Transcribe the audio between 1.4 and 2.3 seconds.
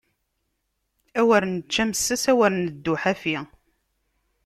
nečč amessas,